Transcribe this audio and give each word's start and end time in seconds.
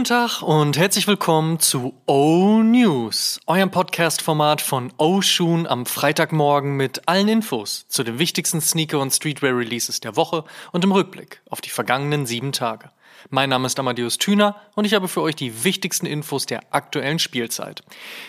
Guten 0.00 0.08
Tag 0.08 0.40
und 0.40 0.78
herzlich 0.78 1.06
willkommen 1.06 1.60
zu 1.60 1.92
O 2.06 2.62
News, 2.62 3.38
eurem 3.46 3.70
Podcast-Format 3.70 4.62
von 4.62 4.94
O 4.96 5.20
Shoon 5.20 5.66
am 5.66 5.84
Freitagmorgen 5.84 6.74
mit 6.74 7.06
allen 7.06 7.28
Infos 7.28 7.86
zu 7.86 8.02
den 8.02 8.18
wichtigsten 8.18 8.62
Sneaker- 8.62 8.98
und 8.98 9.10
Streetwear-Releases 9.10 10.00
der 10.00 10.16
Woche 10.16 10.44
und 10.72 10.84
im 10.84 10.92
Rückblick 10.92 11.42
auf 11.50 11.60
die 11.60 11.68
vergangenen 11.68 12.24
sieben 12.24 12.52
Tage. 12.52 12.88
Mein 13.28 13.50
Name 13.50 13.66
ist 13.66 13.78
Amadeus 13.78 14.16
Thüner 14.16 14.56
und 14.74 14.86
ich 14.86 14.94
habe 14.94 15.06
für 15.06 15.20
euch 15.20 15.36
die 15.36 15.64
wichtigsten 15.64 16.06
Infos 16.06 16.46
der 16.46 16.62
aktuellen 16.70 17.18
Spielzeit. 17.18 17.82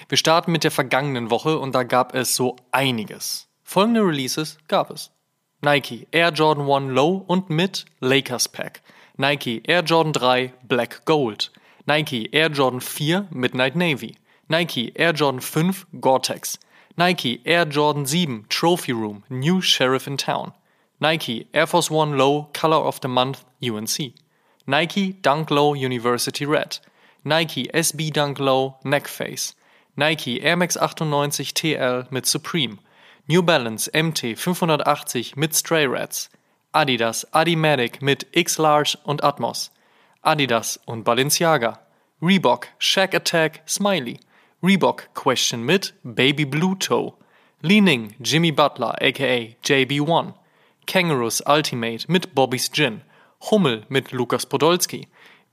Wir 0.09 0.17
starten 0.17 0.52
mit 0.52 0.66
der 0.66 0.72
vergangenen 0.72 1.30
Woche 1.30 1.58
und 1.58 1.73
da 1.73 1.83
gab 1.83 2.13
es 2.13 2.35
so 2.35 2.58
einiges. 2.73 3.47
Folgende 3.63 4.02
Releases 4.02 4.58
gab 4.67 4.91
es. 4.91 5.11
Nike 5.61 6.05
Air 6.11 6.33
Jordan 6.33 6.69
1 6.69 6.94
Low 6.94 7.23
und 7.27 7.49
mit 7.49 7.85
Lakers 8.02 8.49
Pack. 8.49 8.81
Nike 9.16 9.61
Air 9.66 9.83
Jordan 9.83 10.13
3 10.13 10.53
Black 10.63 11.05
Gold, 11.05 11.52
Nike 11.88 12.30
Air 12.34 12.49
Jordan 12.49 12.80
4 12.80 13.27
Midnight 13.31 13.76
Navy, 13.76 14.17
Nike 14.48 14.91
Air 14.95 15.13
Jordan 15.13 15.39
5 15.39 15.85
Gore-Tex, 15.99 16.58
Nike 16.98 17.41
Air 17.45 17.66
Jordan 17.66 18.05
7 18.05 18.45
Trophy 18.49 18.94
Room 18.94 19.23
New 19.30 19.62
Sheriff 19.62 20.08
in 20.08 20.17
Town, 20.17 20.53
Nike 20.99 21.48
Air 21.53 21.66
Force 21.66 21.89
One 21.89 22.17
Low 22.17 22.49
Color 22.53 22.77
of 22.77 23.02
the 23.02 23.08
Month 23.08 23.44
UNC, 23.63 24.13
Nike 24.67 25.13
Dunk 25.13 25.49
Low 25.49 25.73
University 25.73 26.45
Red, 26.45 26.77
Nike 27.23 27.67
SB 27.73 28.13
Dunk 28.13 28.39
Low 28.39 28.77
Neckface, 28.86 29.55
Nike 29.98 30.42
Air 30.44 30.58
Max 30.58 30.77
98 30.77 31.53
TL 31.53 32.11
mit 32.11 32.25
Supreme, 32.25 32.80
New 33.27 33.42
Balance 33.42 33.89
MT 33.94 34.38
580 34.38 35.36
mit 35.36 35.55
Stray 35.55 35.86
Rats, 35.86 36.30
Adidas 36.73 37.25
Adimatic 37.33 38.02
mit 38.02 38.27
X-Large 38.33 38.98
und 39.03 39.23
Atmos, 39.23 39.72
Adidas 40.22 40.80
und 40.86 41.03
Balenciaga, 41.03 41.80
Reebok 42.22 42.67
Shack 42.77 43.16
Attack 43.16 43.64
Smiley, 43.67 44.19
Reebok 44.61 45.09
Question 45.16 45.64
mit 45.64 45.95
Baby 46.03 46.45
Blue 46.45 46.77
Toe, 46.77 47.14
Leaning 47.61 48.14
Jimmy 48.19 48.52
Butler 48.52 48.94
aka 49.02 49.55
JB1, 49.64 50.33
Kangaroos 50.86 51.42
Ultimate 51.47 52.05
mit 52.08 52.36
Bobby's 52.36 52.72
Gin, 52.72 53.02
Hummel 53.49 53.83
mit 53.89 54.11
Lukas 54.11 54.45
Podolski, 54.45 55.08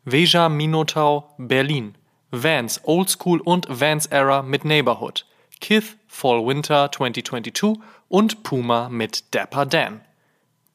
Veja 0.04 0.50
Minotaur 0.50 1.34
Berlin, 1.38 1.96
Vans 2.30 2.78
Old 2.84 3.08
School 3.08 3.40
und 3.40 3.66
Vans 3.70 4.04
Era 4.06 4.42
mit 4.42 4.66
Neighborhood, 4.66 5.24
Kith 5.60 5.96
Fall 6.06 6.46
Winter 6.46 6.90
2022 6.92 7.82
und 8.08 8.42
Puma 8.42 8.90
mit 8.90 9.34
Dapper 9.34 9.64
Dan. 9.64 10.02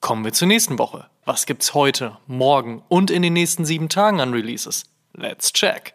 Kommen 0.02 0.26
wir 0.26 0.34
zur 0.34 0.48
nächsten 0.48 0.80
Woche. 0.80 1.13
Was 1.26 1.46
gibt's 1.46 1.74
heute, 1.74 2.18
morgen 2.28 2.84
und 2.90 3.10
in 3.10 3.22
den 3.22 3.32
nächsten 3.32 3.64
sieben 3.64 3.88
Tagen 3.88 4.20
an 4.20 4.34
Releases? 4.34 4.84
Let's 5.14 5.54
check. 5.54 5.94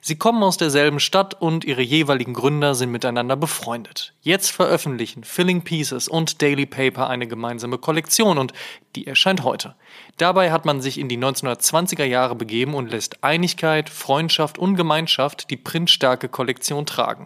Sie 0.00 0.16
kommen 0.16 0.42
aus 0.42 0.56
derselben 0.56 1.00
Stadt 1.00 1.34
und 1.40 1.64
ihre 1.64 1.82
jeweiligen 1.82 2.34
Gründer 2.34 2.74
sind 2.74 2.90
miteinander 2.90 3.36
befreundet. 3.36 4.14
Jetzt 4.22 4.50
veröffentlichen 4.50 5.24
Filling 5.24 5.62
Pieces 5.62 6.08
und 6.08 6.42
Daily 6.42 6.66
Paper 6.66 7.08
eine 7.08 7.26
gemeinsame 7.26 7.78
Kollektion 7.78 8.38
und 8.38 8.52
die 8.96 9.06
erscheint 9.06 9.44
heute. 9.44 9.76
Dabei 10.16 10.50
hat 10.50 10.64
man 10.64 10.80
sich 10.80 10.98
in 10.98 11.08
die 11.08 11.18
1920er 11.18 12.04
Jahre 12.04 12.34
begeben 12.34 12.74
und 12.74 12.90
lässt 12.90 13.22
Einigkeit, 13.22 13.88
Freundschaft 13.88 14.58
und 14.58 14.76
Gemeinschaft 14.76 15.50
die 15.50 15.56
printstarke 15.56 16.28
Kollektion 16.28 16.86
tragen. 16.86 17.24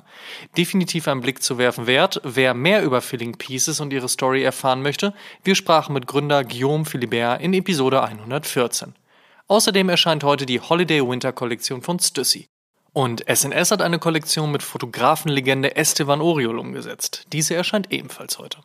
Definitiv 0.57 1.09
ein 1.09 1.21
Blick 1.21 1.43
zu 1.43 1.59
werfen 1.59 1.87
wert. 1.87 2.21
Wer 2.25 2.55
mehr 2.55 2.83
über 2.83 3.01
Filling 3.01 3.37
Pieces 3.37 3.81
und 3.81 3.93
ihre 3.93 4.09
Story 4.09 4.43
erfahren 4.43 4.83
möchte, 4.83 5.15
wir 5.43 5.55
sprachen 5.55 5.95
mit 5.95 6.07
Gründer 6.07 6.45
Guillaume 6.45 6.85
Philibert 6.85 7.41
in 7.41 7.55
Episode 7.55 8.03
114. 8.03 8.95
Außerdem 9.47 9.91
erscheint 9.91 10.25
heute 10.25 10.47
die 10.47 10.61
Holiday 10.61 11.07
Winter 11.07 11.33
Kollektion 11.33 11.83
von 11.83 11.99
Stussy. 11.99 12.49
Und 12.95 13.25
SNS 13.29 13.73
hat 13.73 13.83
eine 13.83 13.99
Kollektion 13.99 14.51
mit 14.51 14.63
Fotografenlegende 14.63 15.77
Esteban 15.77 16.23
Oriol 16.23 16.59
umgesetzt. 16.59 17.25
Diese 17.33 17.55
erscheint 17.55 17.93
ebenfalls 17.93 18.39
heute. 18.39 18.59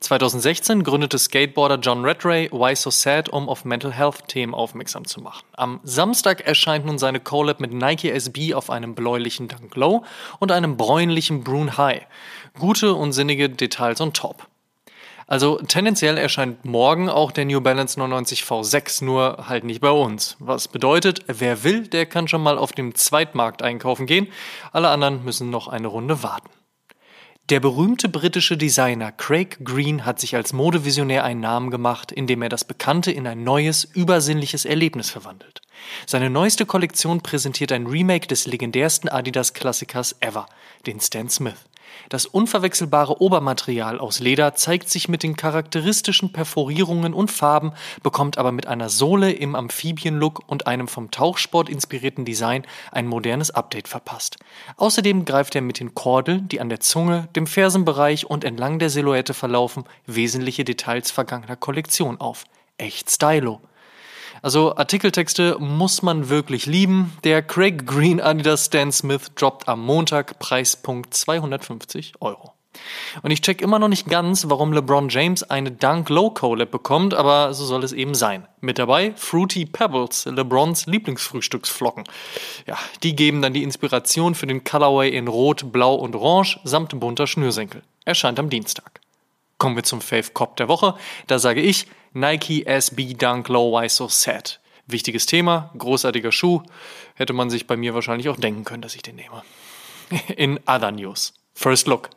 2016 0.00 0.82
gründete 0.82 1.18
Skateboarder 1.18 1.78
John 1.78 2.04
Redray 2.04 2.50
Why 2.50 2.74
So 2.74 2.90
Sad, 2.90 3.28
um 3.28 3.48
auf 3.48 3.64
Mental 3.64 3.92
Health 3.92 4.28
Themen 4.28 4.52
aufmerksam 4.52 5.04
zu 5.04 5.20
machen. 5.20 5.44
Am 5.52 5.80
Samstag 5.84 6.40
erscheint 6.40 6.84
nun 6.86 6.98
seine 6.98 7.20
Collab 7.20 7.60
mit 7.60 7.72
Nike 7.72 8.10
SB 8.10 8.54
auf 8.54 8.70
einem 8.70 8.94
bläulichen 8.94 9.48
Dunk 9.48 9.76
Low 9.76 10.04
und 10.40 10.50
einem 10.50 10.76
bräunlichen 10.76 11.44
Brune 11.44 11.76
High. 11.76 12.02
Gute 12.58 12.94
und 12.94 13.12
sinnige 13.12 13.48
Details 13.48 14.00
on 14.00 14.12
top. 14.12 14.48
Also 15.26 15.56
tendenziell 15.56 16.18
erscheint 16.18 16.64
morgen 16.64 17.08
auch 17.08 17.32
der 17.32 17.46
New 17.46 17.60
Balance 17.60 17.98
99 17.98 18.42
V6, 18.42 19.04
nur 19.04 19.44
halt 19.48 19.64
nicht 19.64 19.80
bei 19.80 19.90
uns. 19.90 20.36
Was 20.38 20.68
bedeutet, 20.68 21.24
wer 21.26 21.64
will, 21.64 21.86
der 21.86 22.06
kann 22.06 22.28
schon 22.28 22.42
mal 22.42 22.58
auf 22.58 22.72
dem 22.72 22.94
Zweitmarkt 22.94 23.62
einkaufen 23.62 24.06
gehen. 24.06 24.28
Alle 24.72 24.88
anderen 24.88 25.24
müssen 25.24 25.50
noch 25.50 25.68
eine 25.68 25.88
Runde 25.88 26.22
warten. 26.22 26.50
Der 27.50 27.60
berühmte 27.60 28.08
britische 28.08 28.56
Designer 28.56 29.12
Craig 29.12 29.58
Green 29.62 30.06
hat 30.06 30.18
sich 30.18 30.34
als 30.34 30.54
Modevisionär 30.54 31.24
einen 31.24 31.40
Namen 31.40 31.70
gemacht, 31.70 32.10
indem 32.10 32.40
er 32.40 32.48
das 32.48 32.64
Bekannte 32.64 33.12
in 33.12 33.26
ein 33.26 33.44
neues, 33.44 33.84
übersinnliches 33.84 34.64
Erlebnis 34.64 35.10
verwandelt. 35.10 35.60
Seine 36.06 36.30
neueste 36.30 36.64
Kollektion 36.64 37.20
präsentiert 37.20 37.72
ein 37.72 37.86
Remake 37.86 38.26
des 38.26 38.46
legendärsten 38.46 39.10
Adidas-Klassikers 39.10 40.16
ever, 40.20 40.46
den 40.86 41.00
Stan 41.00 41.28
Smith. 41.28 41.66
Das 42.08 42.26
unverwechselbare 42.26 43.20
Obermaterial 43.20 43.98
aus 43.98 44.20
Leder 44.20 44.54
zeigt 44.54 44.88
sich 44.88 45.08
mit 45.08 45.22
den 45.22 45.36
charakteristischen 45.36 46.32
Perforierungen 46.32 47.14
und 47.14 47.30
Farben, 47.30 47.72
bekommt 48.02 48.38
aber 48.38 48.52
mit 48.52 48.66
einer 48.66 48.88
Sohle 48.88 49.32
im 49.32 49.54
Amphibienlook 49.54 50.42
und 50.46 50.66
einem 50.66 50.88
vom 50.88 51.10
Tauchsport 51.10 51.68
inspirierten 51.68 52.24
Design 52.24 52.64
ein 52.92 53.06
modernes 53.06 53.50
Update 53.50 53.88
verpasst. 53.88 54.36
Außerdem 54.76 55.24
greift 55.24 55.54
er 55.54 55.62
mit 55.62 55.80
den 55.80 55.94
Kordeln, 55.94 56.48
die 56.48 56.60
an 56.60 56.68
der 56.68 56.80
Zunge, 56.80 57.28
dem 57.36 57.46
Fersenbereich 57.46 58.26
und 58.26 58.44
entlang 58.44 58.78
der 58.78 58.90
Silhouette 58.90 59.34
verlaufen, 59.34 59.84
wesentliche 60.06 60.64
Details 60.64 61.10
vergangener 61.10 61.56
Kollektion 61.56 62.20
auf. 62.20 62.44
Echt 62.76 63.10
stylo. 63.10 63.60
Also 64.44 64.76
Artikeltexte 64.76 65.56
muss 65.58 66.02
man 66.02 66.28
wirklich 66.28 66.66
lieben. 66.66 67.14
Der 67.24 67.40
Craig 67.40 67.86
Green 67.86 68.20
Adidas 68.20 68.66
Stan 68.66 68.92
Smith 68.92 69.32
droppt 69.36 69.68
am 69.68 69.80
Montag 69.80 70.38
Preispunkt 70.38 71.14
250 71.14 72.12
Euro. 72.20 72.52
Und 73.22 73.30
ich 73.30 73.40
check 73.40 73.62
immer 73.62 73.78
noch 73.78 73.88
nicht 73.88 74.06
ganz, 74.06 74.50
warum 74.50 74.74
LeBron 74.74 75.08
James 75.08 75.44
eine 75.44 75.70
Dunk 75.72 76.10
Low 76.10 76.28
Collab 76.28 76.70
bekommt, 76.70 77.14
aber 77.14 77.54
so 77.54 77.64
soll 77.64 77.84
es 77.84 77.94
eben 77.94 78.14
sein. 78.14 78.46
Mit 78.60 78.78
dabei 78.78 79.14
Fruity 79.16 79.64
Pebbles, 79.64 80.26
LeBrons 80.26 80.84
Lieblingsfrühstücksflocken. 80.84 82.04
Ja, 82.66 82.76
die 83.02 83.16
geben 83.16 83.40
dann 83.40 83.54
die 83.54 83.62
Inspiration 83.62 84.34
für 84.34 84.46
den 84.46 84.62
Colorway 84.62 85.08
in 85.08 85.26
Rot, 85.26 85.72
Blau 85.72 85.94
und 85.94 86.14
Orange 86.14 86.60
samt 86.64 87.00
bunter 87.00 87.26
Schnürsenkel. 87.26 87.80
Erscheint 88.04 88.38
am 88.38 88.50
Dienstag. 88.50 89.00
Kommen 89.56 89.76
wir 89.76 89.84
zum 89.84 90.02
Fave 90.02 90.32
Cop 90.34 90.58
der 90.58 90.68
Woche. 90.68 90.96
Da 91.28 91.38
sage 91.38 91.62
ich 91.62 91.86
Nike 92.16 92.64
SB 92.64 93.14
Dunk 93.14 93.48
Low 93.48 93.72
Why 93.72 93.88
So 93.88 94.06
Sad. 94.06 94.60
Wichtiges 94.86 95.26
Thema, 95.26 95.72
großartiger 95.76 96.30
Schuh. 96.30 96.62
Hätte 97.16 97.32
man 97.32 97.50
sich 97.50 97.66
bei 97.66 97.76
mir 97.76 97.92
wahrscheinlich 97.92 98.28
auch 98.28 98.36
denken 98.36 98.62
können, 98.62 98.82
dass 98.82 98.94
ich 98.94 99.02
den 99.02 99.16
nehme. 99.16 99.42
In 100.36 100.60
other 100.68 100.92
news. 100.92 101.34
First 101.54 101.88
Look. 101.88 102.10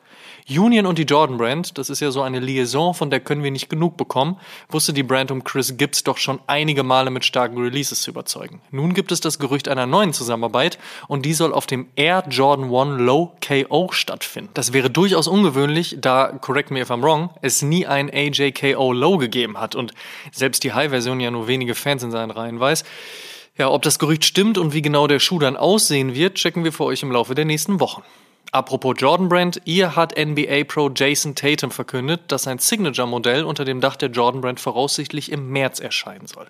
Union 0.50 0.86
und 0.86 0.98
die 0.98 1.04
Jordan 1.04 1.38
Brand, 1.38 1.78
das 1.78 1.90
ist 1.90 2.00
ja 2.00 2.10
so 2.10 2.22
eine 2.22 2.40
Liaison, 2.40 2.94
von 2.94 3.10
der 3.10 3.20
können 3.20 3.44
wir 3.44 3.52
nicht 3.52 3.70
genug 3.70 3.98
bekommen, 3.98 4.38
wusste 4.70 4.94
die 4.94 5.04
Brand 5.04 5.30
um 5.30 5.44
Chris 5.44 5.76
Gibbs 5.76 6.06
doch 6.06 6.18
schon 6.18 6.40
einige 6.48 6.84
Male 6.84 7.10
mit 7.10 7.26
starken 7.26 7.58
Releases 7.58 8.02
zu 8.02 8.12
überzeugen. 8.12 8.62
Nun 8.72 8.94
gibt 8.94 9.12
es 9.12 9.20
das 9.20 9.40
Gerücht 9.40 9.68
einer 9.68 9.86
neuen 9.86 10.14
Zusammenarbeit 10.14 10.80
und 11.10 11.26
die 11.26 11.34
soll 11.34 11.54
auf 11.54 11.66
dem 11.66 11.88
Air 11.98 12.24
Jordan 12.30 12.74
1 12.74 13.02
Low 13.02 13.34
KO 13.46 13.92
stattfinden. 13.92 14.52
Das 14.54 14.72
wäre 14.72 14.90
durchaus 14.90 15.28
ungewöhnlich, 15.28 15.98
da, 16.00 16.28
correct 16.40 16.72
me 16.72 16.80
if 16.80 16.92
I'm 16.92 17.02
wrong, 17.02 17.30
es 17.42 17.62
nie 17.62 17.86
ein 17.86 18.10
AJKO 18.10 18.94
Low 18.94 19.18
gegeben 19.18 19.58
hat 19.60 19.76
und 19.76 19.94
selbst 20.32 20.64
die 20.64 20.72
High-Version 20.72 21.20
ja 21.20 21.30
nur 21.30 21.48
wenige 21.50 21.76
Fans 21.76 22.04
in 22.04 22.12
seinen 22.12 22.32
Reihen 22.32 22.62
weiß. 22.62 22.86
Ja, 23.58 23.70
ob 23.70 23.82
das 23.82 24.00
Gerücht 24.00 24.24
stimmt 24.24 24.58
und 24.58 24.74
wie 24.74 24.82
genau 24.82 25.08
der 25.08 25.20
Schuh 25.20 25.40
dann 25.40 25.58
aussehen 25.58 26.16
wird, 26.16 26.36
checken 26.36 26.64
wir 26.64 26.72
für 26.72 26.86
euch 26.86 27.04
im 27.04 27.12
Laufe 27.12 27.36
der 27.36 27.44
nächsten 27.44 27.82
Wochen. 27.82 28.04
Apropos 28.54 28.96
Jordan 28.98 29.28
Brand, 29.28 29.62
ihr 29.66 29.98
hat 29.98 30.18
NBA 30.18 30.64
Pro 30.66 30.90
Jason 30.96 31.36
Tatum 31.36 31.70
verkündet, 31.70 32.32
dass 32.32 32.44
sein 32.44 32.60
Signature-Modell 32.60 33.44
unter 33.44 33.66
dem 33.66 33.82
Dach 33.82 33.98
der 33.98 34.10
Jordan 34.10 34.40
Brand 34.40 34.62
voraussichtlich 34.62 35.32
im 35.34 35.50
März 35.50 35.82
erscheinen 35.82 36.28
soll. 36.28 36.48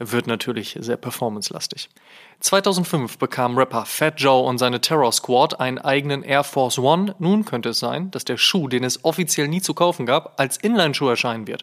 Wird 0.00 0.26
natürlich 0.26 0.76
sehr 0.80 0.96
performancelastig. 0.96 1.88
2005 2.40 3.18
bekam 3.18 3.56
Rapper 3.56 3.86
Fat 3.86 4.20
Joe 4.20 4.42
und 4.42 4.58
seine 4.58 4.80
Terror 4.80 5.12
Squad 5.12 5.60
einen 5.60 5.78
eigenen 5.78 6.24
Air 6.24 6.42
Force 6.42 6.78
One. 6.78 7.14
Nun 7.20 7.44
könnte 7.44 7.70
es 7.70 7.78
sein, 7.78 8.10
dass 8.10 8.24
der 8.24 8.38
Schuh, 8.38 8.66
den 8.66 8.82
es 8.82 9.04
offiziell 9.04 9.46
nie 9.46 9.62
zu 9.62 9.72
kaufen 9.72 10.04
gab, 10.04 10.38
als 10.40 10.56
Inline-Schuh 10.56 11.08
erscheinen 11.08 11.46
wird. 11.46 11.62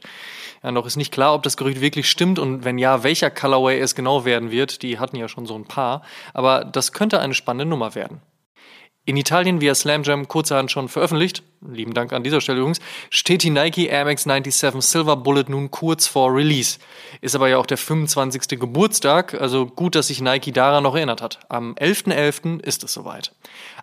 Ja, 0.63 0.71
noch 0.71 0.85
ist 0.85 0.95
nicht 0.95 1.11
klar, 1.11 1.35
ob 1.35 1.43
das 1.43 1.57
Gerücht 1.57 1.81
wirklich 1.81 2.09
stimmt 2.09 2.39
und 2.39 2.63
wenn 2.63 2.77
ja, 2.77 3.03
welcher 3.03 3.29
Colorway 3.29 3.79
es 3.79 3.95
genau 3.95 4.23
werden 4.23 4.49
wird. 4.49 4.81
Die 4.81 4.97
hatten 4.97 5.17
ja 5.17 5.27
schon 5.27 5.45
so 5.45 5.55
ein 5.55 5.65
paar. 5.65 6.03
Aber 6.33 6.63
das 6.63 6.93
könnte 6.93 7.19
eine 7.19 7.33
spannende 7.33 7.65
Nummer 7.65 7.95
werden. 7.95 8.21
In 9.05 9.17
Italien 9.17 9.59
via 9.59 9.75
Slam 9.75 10.03
Jam 10.03 10.29
kurzerhand 10.29 10.71
schon 10.71 10.87
veröffentlicht, 10.87 11.43
lieben 11.59 11.93
Dank 11.93 12.13
an 12.13 12.23
dieser 12.23 12.39
Stelle 12.39 12.59
übrigens, 12.59 12.79
steht 13.09 13.43
die 13.43 13.49
Nike 13.49 13.87
Air 13.87 14.05
Max 14.05 14.23
97 14.23 14.81
Silver 14.81 15.17
Bullet 15.17 15.43
nun 15.49 15.71
kurz 15.71 16.07
vor 16.07 16.33
Release. 16.33 16.79
Ist 17.19 17.35
aber 17.35 17.49
ja 17.49 17.57
auch 17.57 17.65
der 17.65 17.75
25. 17.75 18.57
Geburtstag, 18.57 19.33
also 19.33 19.65
gut, 19.65 19.95
dass 19.95 20.07
sich 20.07 20.21
Nike 20.21 20.53
daran 20.53 20.83
noch 20.83 20.95
erinnert 20.95 21.21
hat. 21.21 21.39
Am 21.49 21.73
11.11. 21.73 22.13
.11. 22.13 22.63
ist 22.63 22.85
es 22.85 22.93
soweit. 22.93 23.33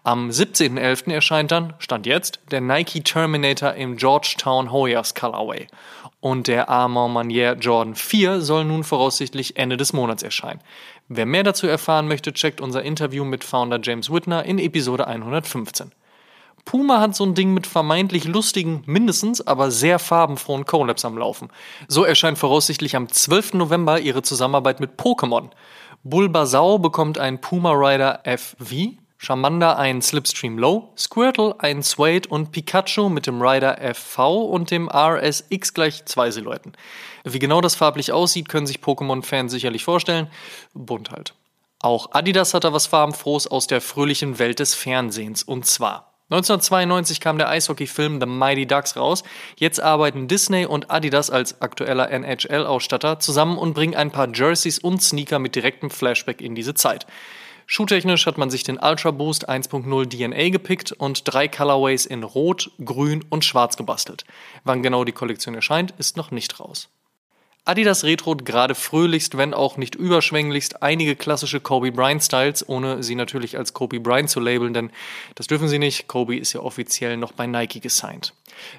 Am 0.05 0.31
17.11. 0.31 1.13
erscheint 1.13 1.53
dann, 1.53 1.75
Stand 1.81 2.07
jetzt, 2.07 2.41
der 2.51 2.63
Nike 2.63 3.03
Terminator 3.03 3.75
im 3.75 3.99
Georgetown 3.99 4.73
Hoyas 4.73 5.15
Colorway. 5.15 5.67
Und 6.21 6.49
der 6.49 6.69
Armand 6.69 7.15
Manier 7.15 7.57
Jordan 7.59 7.95
4 7.95 8.43
soll 8.43 8.65
nun 8.65 8.85
voraussichtlich 8.85 9.57
Ende 9.57 9.79
des 9.79 9.95
Monats 9.95 10.23
erscheinen. 10.23 10.61
Wer 11.09 11.25
mehr 11.25 11.43
dazu 11.43 11.67
erfahren 11.67 12.09
möchte, 12.09 12.33
checkt 12.35 12.61
unser 12.61 12.83
Interview 12.83 13.25
mit 13.25 13.43
Founder 13.43 13.81
James 13.83 14.13
Whitner 14.13 14.45
in 14.45 14.59
Episode 14.59 15.07
115. 15.07 15.93
Puma 16.67 17.01
hat 17.01 17.17
so 17.17 17.25
ein 17.25 17.35
Ding 17.35 17.55
mit 17.55 17.67
vermeintlich 17.67 18.25
lustigen, 18.27 18.83
mindestens, 18.87 19.45
aber 19.47 19.71
sehr 19.71 19.99
farbenfrohen 19.99 20.67
Collabs 20.67 21.05
am 21.05 21.17
Laufen. 21.17 21.49
So 21.89 22.05
erscheint 22.05 22.39
voraussichtlich 22.39 22.97
am 22.97 23.09
12. 23.09 23.55
November 23.55 23.99
ihre 23.99 24.23
Zusammenarbeit 24.23 24.79
mit 24.79 24.99
Pokémon. 24.99 25.51
Bulbasau 26.05 26.79
bekommt 26.79 27.19
ein 27.19 27.41
Puma 27.41 27.73
Rider 27.73 28.23
FV, 28.25 28.95
Charmander 29.23 29.77
ein 29.79 30.01
Slipstream 30.01 30.57
Low, 30.57 30.95
Squirtle 30.97 31.55
ein 31.59 31.83
Suede 31.83 32.27
und 32.31 32.53
Pikachu 32.53 33.11
mit 33.11 33.27
dem 33.27 33.43
Rider 33.43 33.77
FV 33.95 34.45
und 34.45 34.71
dem 34.71 34.89
RSX 34.89 35.75
gleich 35.75 36.07
zwei 36.07 36.31
Silhouetten. 36.31 36.73
Wie 37.25 37.39
genau 37.39 37.61
das 37.61 37.75
farblich 37.75 38.13
aussieht, 38.13 38.49
können 38.49 38.67
sich 38.67 38.79
Pokémon-Fans 38.79 39.53
sicherlich 39.53 39.85
vorstellen. 39.85 40.31
Bunt 40.73 41.11
halt. 41.11 41.35
Auch 41.81 42.13
Adidas 42.13 42.55
hat 42.55 42.65
da 42.65 42.73
was 42.73 42.87
farbenfrohes 42.87 43.47
aus 43.47 43.67
der 43.67 43.83
fröhlichen 43.83 44.39
Welt 44.39 44.59
des 44.59 44.75
Fernsehens. 44.75 45.43
Und 45.43 45.67
zwar 45.67 46.15
1992 46.31 47.21
kam 47.21 47.37
der 47.37 47.51
Eishockey-Film 47.51 48.21
The 48.21 48.27
Mighty 48.27 48.65
Ducks 48.65 48.97
raus. 48.97 49.23
Jetzt 49.57 49.81
arbeiten 49.81 50.29
Disney 50.29 50.65
und 50.65 50.91
Adidas 50.91 51.29
als 51.29 51.61
aktueller 51.61 52.11
NHL-Ausstatter 52.11 53.19
zusammen 53.19 53.59
und 53.59 53.75
bringen 53.75 53.97
ein 53.97 54.13
paar 54.13 54.29
Jerseys 54.33 54.79
und 54.79 55.03
Sneaker 55.03 55.39
mit 55.39 55.57
direktem 55.57 55.91
Flashback 55.91 56.41
in 56.41 56.55
diese 56.55 56.73
Zeit. 56.73 57.07
Schuhtechnisch 57.73 58.27
hat 58.27 58.37
man 58.37 58.51
sich 58.51 58.65
den 58.65 58.81
Ultra 58.81 59.13
Boost 59.13 59.49
1.0 59.49 60.09
DNA 60.09 60.49
gepickt 60.49 60.91
und 60.91 61.23
drei 61.25 61.47
Colorways 61.47 62.05
in 62.05 62.25
Rot, 62.25 62.73
Grün 62.85 63.25
und 63.31 63.45
Schwarz 63.45 63.77
gebastelt. 63.77 64.25
Wann 64.65 64.83
genau 64.83 65.05
die 65.05 65.13
Kollektion 65.13 65.55
erscheint, 65.55 65.95
ist 65.97 66.17
noch 66.17 66.33
nicht 66.33 66.59
raus. 66.59 66.89
Adidas 67.71 68.03
retrot 68.03 68.45
gerade 68.45 68.75
fröhlichst, 68.75 69.39
wenn 69.39 69.55
auch 69.55 69.77
nicht 69.77 69.95
überschwänglichst, 69.95 70.83
einige 70.83 71.15
klassische 71.15 71.61
Kobe 71.61 71.93
Bryant 71.93 72.21
Styles, 72.21 72.69
ohne 72.69 73.05
sie 73.05 73.15
natürlich 73.15 73.57
als 73.57 73.75
Kobe 73.75 74.01
Bryant 74.01 74.29
zu 74.29 74.41
labeln, 74.41 74.75
denn 74.75 74.91
das 75.37 75.47
dürfen 75.47 75.69
sie 75.69 75.79
nicht. 75.79 76.09
Kobe 76.09 76.37
ist 76.37 76.53
ja 76.53 76.63
offiziell 76.63 77.17
noch 77.17 77.31
bei 77.31 77.47
Nike 77.47 77.79
gesigned. 77.79 78.35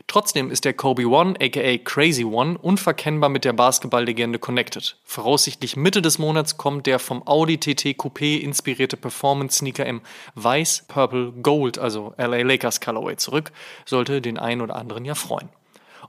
Trotzdem 0.07 0.51
ist 0.51 0.65
der 0.65 0.73
Kobe 0.73 1.07
One, 1.07 1.35
aka 1.39 1.77
Crazy 1.77 2.25
One, 2.25 2.57
unverkennbar 2.57 3.29
mit 3.29 3.45
der 3.45 3.53
Basketballlegende 3.53 4.39
connected. 4.39 4.97
Voraussichtlich 5.05 5.77
Mitte 5.77 6.01
des 6.01 6.19
Monats 6.19 6.57
kommt 6.57 6.85
der 6.85 6.99
vom 6.99 7.25
Audi 7.25 7.59
TT 7.59 7.97
Coupé 7.97 8.41
inspirierte 8.41 8.97
Performance-Sneaker 8.97 9.85
im 9.85 10.01
Weiß, 10.35 10.83
Purple, 10.89 11.31
Gold, 11.41 11.79
also 11.79 12.13
LA 12.17 12.41
Lakers 12.41 12.81
Colorway 12.81 13.15
zurück, 13.15 13.53
sollte 13.85 14.19
den 14.19 14.38
einen 14.38 14.59
oder 14.59 14.75
anderen 14.75 15.05
ja 15.05 15.15
freuen. 15.15 15.47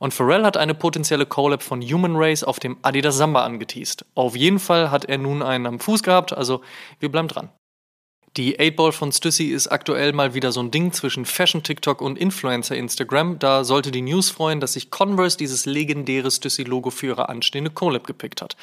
Und 0.03 0.13
Pharrell 0.13 0.43
hat 0.43 0.57
eine 0.57 0.75
potenzielle 0.75 1.27
Collab 1.27 1.63
von 1.63 1.81
Human 1.81 2.17
Race 2.17 2.43
auf 2.43 2.59
dem 2.59 2.77
Adidas 2.83 3.17
Samba 3.19 3.45
angeteased. 3.45 4.05
Auf 4.17 4.35
jeden 4.35 4.59
Fall 4.59 4.91
hat 4.91 5.05
er 5.05 5.17
nun 5.17 5.45
einen 5.45 5.65
am 5.65 5.79
Fuß 5.79 6.03
gehabt, 6.03 6.33
also 6.33 6.61
wir 6.99 7.09
bleiben 7.09 7.29
dran. 7.29 7.51
Die 8.37 8.59
8-Ball 8.59 8.91
von 8.91 9.13
Stussy 9.13 9.51
ist 9.51 9.69
aktuell 9.69 10.13
mal 10.13 10.35
wieder 10.35 10.51
so 10.51 10.59
ein 10.59 10.73
Ding 10.73 10.93
zwischen 10.93 11.25
Fashion 11.25 11.63
TikTok 11.63 12.01
und 12.01 12.19
Influencer 12.19 12.75
Instagram. 12.75 13.39
Da 13.39 13.63
sollte 13.63 13.93
die 13.93 14.03
News 14.03 14.29
freuen, 14.29 14.59
dass 14.59 14.73
sich 14.73 14.91
Converse 14.91 15.39
dieses 15.39 15.67
legendäre 15.67 16.33
Stussy-Logo 16.33 16.91
für 16.91 17.07
ihre 17.07 17.29
anstehende 17.29 17.71
Collab 17.71 18.05
gepickt 18.05 18.43
hat. 18.43 18.57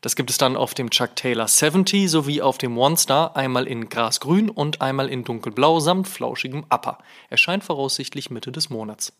Das 0.00 0.16
gibt 0.16 0.30
es 0.30 0.38
dann 0.38 0.56
auf 0.56 0.72
dem 0.72 0.88
Chuck 0.88 1.14
Taylor 1.14 1.46
70 1.46 2.10
sowie 2.10 2.40
auf 2.40 2.56
dem 2.56 2.78
One 2.78 2.96
Star 2.96 3.36
einmal 3.36 3.66
in 3.66 3.90
Grasgrün 3.90 4.48
und 4.48 4.80
einmal 4.80 5.10
in 5.10 5.24
Dunkelblau 5.24 5.78
samt 5.80 6.08
flauschigem 6.08 6.64
Upper. 6.70 6.98
Erscheint 7.28 7.64
voraussichtlich 7.64 8.30
Mitte 8.30 8.50
des 8.50 8.70
Monats. 8.70 9.12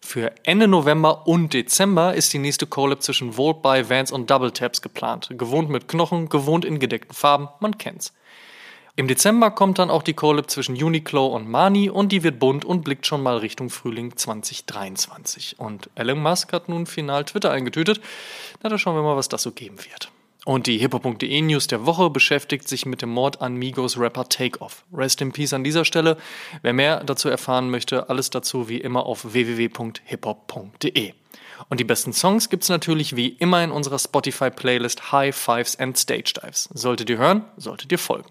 Für 0.00 0.32
Ende 0.44 0.68
November 0.68 1.26
und 1.26 1.54
Dezember 1.54 2.14
ist 2.14 2.32
die 2.32 2.38
nächste 2.38 2.68
Collab 2.68 3.02
zwischen 3.02 3.36
Volt 3.36 3.62
by 3.62 3.90
Vans 3.90 4.12
und 4.12 4.30
Double 4.30 4.52
Taps 4.52 4.80
geplant. 4.80 5.30
Gewohnt 5.32 5.70
mit 5.70 5.88
Knochen, 5.88 6.28
gewohnt 6.28 6.64
in 6.64 6.78
gedeckten 6.78 7.14
Farben, 7.14 7.48
man 7.58 7.76
kennt's. 7.76 8.12
Im 8.94 9.08
Dezember 9.08 9.50
kommt 9.50 9.80
dann 9.80 9.90
auch 9.90 10.02
die 10.04 10.14
Collab 10.14 10.50
zwischen 10.50 10.80
Uniqlo 10.80 11.26
und 11.26 11.48
Mani 11.48 11.90
und 11.90 12.10
die 12.10 12.22
wird 12.22 12.38
bunt 12.38 12.64
und 12.64 12.82
blickt 12.82 13.06
schon 13.06 13.22
mal 13.24 13.38
Richtung 13.38 13.70
Frühling 13.70 14.16
2023. 14.16 15.58
Und 15.58 15.90
Elon 15.96 16.20
Musk 16.20 16.52
hat 16.52 16.68
nun 16.68 16.86
final 16.86 17.24
Twitter 17.24 17.50
eingetütet. 17.50 18.00
Na, 18.62 18.68
da 18.68 18.78
schauen 18.78 18.94
wir 18.94 19.02
mal, 19.02 19.16
was 19.16 19.28
das 19.28 19.42
so 19.42 19.50
geben 19.52 19.78
wird. 19.78 20.10
Und 20.48 20.66
die 20.66 20.78
hiphop.de 20.78 21.42
News 21.42 21.66
der 21.66 21.84
Woche 21.84 22.08
beschäftigt 22.08 22.68
sich 22.68 22.86
mit 22.86 23.02
dem 23.02 23.10
Mord 23.10 23.42
an 23.42 23.56
Migos 23.56 23.98
Rapper 23.98 24.30
Takeoff. 24.30 24.82
Rest 24.90 25.20
in 25.20 25.30
Peace 25.30 25.52
an 25.52 25.62
dieser 25.62 25.84
Stelle. 25.84 26.16
Wer 26.62 26.72
mehr 26.72 27.04
dazu 27.04 27.28
erfahren 27.28 27.68
möchte, 27.68 28.08
alles 28.08 28.30
dazu 28.30 28.66
wie 28.66 28.78
immer 28.78 29.04
auf 29.04 29.34
www.hiphop.de. 29.34 31.12
Und 31.68 31.80
die 31.80 31.84
besten 31.84 32.14
Songs 32.14 32.48
gibt's 32.48 32.70
natürlich 32.70 33.14
wie 33.14 33.28
immer 33.28 33.62
in 33.62 33.70
unserer 33.70 33.98
Spotify-Playlist 33.98 35.12
High 35.12 35.36
Fives 35.36 35.78
and 35.78 35.98
Stage 35.98 36.32
Dives. 36.42 36.70
Solltet 36.72 37.10
ihr 37.10 37.18
hören, 37.18 37.44
solltet 37.58 37.92
ihr 37.92 37.98
folgen. 37.98 38.30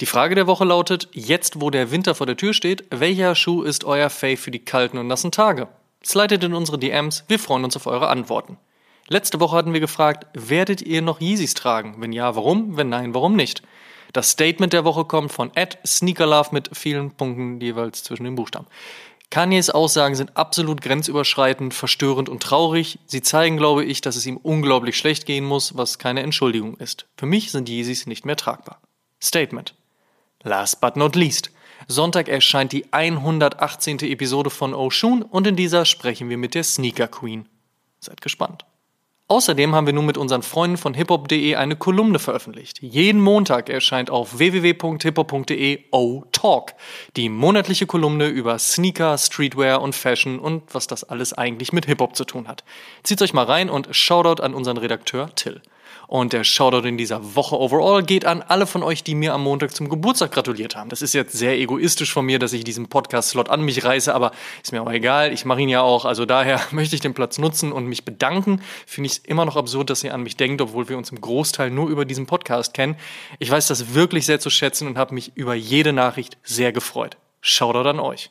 Die 0.00 0.06
Frage 0.06 0.34
der 0.34 0.48
Woche 0.48 0.64
lautet, 0.64 1.08
jetzt 1.12 1.60
wo 1.60 1.70
der 1.70 1.90
Winter 1.92 2.14
vor 2.16 2.26
der 2.26 2.36
Tür 2.36 2.52
steht, 2.52 2.84
welcher 2.90 3.34
Schuh 3.34 3.62
ist 3.62 3.84
euer 3.84 4.10
Fave 4.10 4.36
für 4.36 4.50
die 4.50 4.64
kalten 4.64 4.98
und 4.98 5.06
nassen 5.06 5.30
Tage? 5.30 5.68
Slidet 6.04 6.42
in 6.42 6.54
unsere 6.54 6.78
DMs, 6.78 7.24
wir 7.28 7.38
freuen 7.38 7.64
uns 7.64 7.76
auf 7.76 7.86
eure 7.86 8.08
Antworten. 8.08 8.58
Letzte 9.08 9.38
Woche 9.38 9.56
hatten 9.56 9.72
wir 9.72 9.80
gefragt, 9.80 10.26
werdet 10.34 10.82
ihr 10.82 11.00
noch 11.00 11.20
Yeezys 11.20 11.54
tragen? 11.54 11.96
Wenn 11.98 12.12
ja, 12.12 12.34
warum? 12.34 12.76
Wenn 12.76 12.88
nein, 12.88 13.14
warum 13.14 13.36
nicht? 13.36 13.62
Das 14.12 14.30
Statement 14.30 14.72
der 14.72 14.84
Woche 14.84 15.04
kommt 15.04 15.32
von 15.32 15.50
Ed 15.54 15.78
Sneakerlove 15.86 16.52
mit 16.52 16.70
vielen 16.76 17.12
Punkten 17.12 17.60
jeweils 17.60 18.02
zwischen 18.02 18.24
den 18.24 18.34
Buchstaben. 18.34 18.66
Kanyes 19.30 19.70
Aussagen 19.70 20.14
sind 20.14 20.36
absolut 20.36 20.80
grenzüberschreitend, 20.80 21.74
verstörend 21.74 22.28
und 22.28 22.42
traurig. 22.42 22.98
Sie 23.06 23.22
zeigen, 23.22 23.56
glaube 23.56 23.84
ich, 23.84 24.00
dass 24.00 24.16
es 24.16 24.26
ihm 24.26 24.36
unglaublich 24.36 24.96
schlecht 24.96 25.26
gehen 25.26 25.44
muss, 25.44 25.76
was 25.76 25.98
keine 25.98 26.22
Entschuldigung 26.22 26.76
ist. 26.76 27.06
Für 27.16 27.26
mich 27.26 27.50
sind 27.50 27.68
Yeezys 27.68 28.06
nicht 28.06 28.24
mehr 28.24 28.36
tragbar. 28.36 28.80
Statement. 29.22 29.74
Last 30.44 30.80
but 30.80 30.96
not 30.96 31.16
least. 31.16 31.50
Sonntag 31.88 32.28
erscheint 32.28 32.72
die 32.72 32.92
118. 32.92 34.00
Episode 34.00 34.50
von 34.50 34.74
Oshun 34.74 35.22
und 35.22 35.46
in 35.46 35.56
dieser 35.56 35.84
sprechen 35.84 36.28
wir 36.28 36.38
mit 36.38 36.54
der 36.54 36.64
Sneaker 36.64 37.08
Queen. 37.08 37.48
Seid 37.98 38.20
gespannt. 38.20 38.64
Außerdem 39.26 39.74
haben 39.74 39.86
wir 39.86 39.94
nun 39.94 40.04
mit 40.04 40.18
unseren 40.18 40.42
Freunden 40.42 40.76
von 40.76 40.92
hiphop.de 40.92 41.54
eine 41.54 41.76
Kolumne 41.76 42.18
veröffentlicht. 42.18 42.82
Jeden 42.82 43.22
Montag 43.22 43.70
erscheint 43.70 44.10
auf 44.10 44.36
www.hiphop.de 44.36 45.84
O-Talk, 45.92 46.74
die 47.16 47.30
monatliche 47.30 47.86
Kolumne 47.86 48.28
über 48.28 48.58
Sneaker, 48.58 49.16
Streetwear 49.16 49.80
und 49.80 49.94
Fashion 49.94 50.38
und 50.38 50.74
was 50.74 50.86
das 50.86 51.04
alles 51.04 51.32
eigentlich 51.32 51.72
mit 51.72 51.86
Hip-Hop 51.86 52.14
zu 52.14 52.24
tun 52.26 52.48
hat. 52.48 52.64
Zieht 53.02 53.22
euch 53.22 53.32
mal 53.32 53.46
rein 53.46 53.70
und 53.70 53.88
Shoutout 53.96 54.42
an 54.42 54.52
unseren 54.52 54.76
Redakteur 54.76 55.34
Till. 55.34 55.62
Und 56.06 56.32
der 56.32 56.44
Shoutout 56.44 56.86
in 56.86 56.98
dieser 56.98 57.34
Woche 57.34 57.58
overall 57.58 58.02
geht 58.02 58.24
an 58.24 58.42
alle 58.42 58.66
von 58.66 58.82
euch, 58.82 59.02
die 59.02 59.14
mir 59.14 59.34
am 59.34 59.42
Montag 59.42 59.74
zum 59.74 59.88
Geburtstag 59.88 60.32
gratuliert 60.32 60.76
haben. 60.76 60.90
Das 60.90 61.02
ist 61.02 61.14
jetzt 61.14 61.32
sehr 61.32 61.58
egoistisch 61.58 62.12
von 62.12 62.24
mir, 62.26 62.38
dass 62.38 62.52
ich 62.52 62.64
diesen 62.64 62.88
Podcast-Slot 62.88 63.48
an 63.48 63.62
mich 63.62 63.84
reiße, 63.84 64.14
aber 64.14 64.32
ist 64.62 64.72
mir 64.72 64.82
auch 64.82 64.90
egal. 64.90 65.32
Ich 65.32 65.44
mache 65.44 65.60
ihn 65.60 65.68
ja 65.68 65.82
auch. 65.82 66.04
Also 66.04 66.26
daher 66.26 66.60
möchte 66.70 66.94
ich 66.94 67.00
den 67.00 67.14
Platz 67.14 67.38
nutzen 67.38 67.72
und 67.72 67.86
mich 67.86 68.04
bedanken. 68.04 68.60
Finde 68.86 69.06
ich 69.06 69.14
es 69.14 69.18
immer 69.18 69.44
noch 69.44 69.56
absurd, 69.56 69.90
dass 69.90 70.04
ihr 70.04 70.14
an 70.14 70.22
mich 70.22 70.36
denkt, 70.36 70.60
obwohl 70.60 70.88
wir 70.88 70.98
uns 70.98 71.10
im 71.10 71.20
Großteil 71.20 71.70
nur 71.70 71.88
über 71.88 72.04
diesen 72.04 72.26
Podcast 72.26 72.74
kennen. 72.74 72.96
Ich 73.38 73.50
weiß 73.50 73.66
das 73.66 73.94
wirklich 73.94 74.26
sehr 74.26 74.40
zu 74.40 74.50
schätzen 74.50 74.86
und 74.86 74.98
habe 74.98 75.14
mich 75.14 75.32
über 75.36 75.54
jede 75.54 75.92
Nachricht 75.92 76.38
sehr 76.42 76.72
gefreut. 76.72 77.16
Shoutout 77.40 77.88
an 77.88 78.00
euch. 78.00 78.30